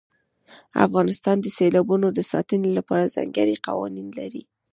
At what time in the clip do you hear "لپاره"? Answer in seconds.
2.77-3.11